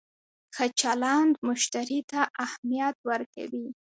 [0.55, 3.67] ښه چلند مشتری ته اهمیت ورکوي.